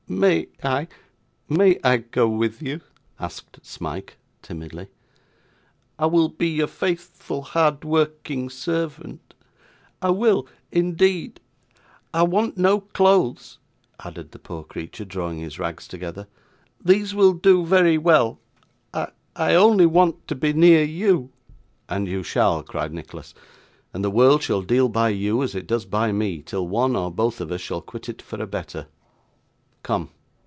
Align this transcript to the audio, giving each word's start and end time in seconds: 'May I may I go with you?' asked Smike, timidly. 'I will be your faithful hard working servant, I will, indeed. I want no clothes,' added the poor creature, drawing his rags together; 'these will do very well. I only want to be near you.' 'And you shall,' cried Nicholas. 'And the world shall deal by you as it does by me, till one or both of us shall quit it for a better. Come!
'May 0.13 0.49
I 0.61 0.89
may 1.47 1.79
I 1.85 1.95
go 1.97 2.27
with 2.27 2.61
you?' 2.61 2.81
asked 3.17 3.59
Smike, 3.65 4.17
timidly. 4.41 4.87
'I 5.97 6.05
will 6.07 6.27
be 6.27 6.49
your 6.49 6.67
faithful 6.67 7.41
hard 7.41 7.85
working 7.85 8.49
servant, 8.49 9.33
I 10.01 10.09
will, 10.09 10.47
indeed. 10.69 11.39
I 12.13 12.23
want 12.23 12.57
no 12.57 12.81
clothes,' 12.81 13.57
added 14.03 14.31
the 14.33 14.39
poor 14.39 14.65
creature, 14.65 15.05
drawing 15.05 15.37
his 15.39 15.57
rags 15.59 15.87
together; 15.87 16.27
'these 16.83 17.15
will 17.15 17.31
do 17.33 17.65
very 17.65 17.97
well. 17.97 18.37
I 18.93 19.55
only 19.55 19.85
want 19.85 20.27
to 20.27 20.35
be 20.35 20.51
near 20.51 20.83
you.' 20.83 21.29
'And 21.87 22.09
you 22.09 22.21
shall,' 22.21 22.63
cried 22.63 22.93
Nicholas. 22.93 23.33
'And 23.93 24.03
the 24.03 24.11
world 24.11 24.43
shall 24.43 24.61
deal 24.61 24.89
by 24.89 25.07
you 25.07 25.41
as 25.41 25.55
it 25.55 25.65
does 25.67 25.85
by 25.85 26.11
me, 26.11 26.41
till 26.41 26.67
one 26.67 26.97
or 26.97 27.09
both 27.11 27.39
of 27.39 27.49
us 27.49 27.61
shall 27.61 27.81
quit 27.81 28.09
it 28.09 28.21
for 28.21 28.41
a 28.43 28.45
better. 28.45 28.87
Come! 29.83 30.11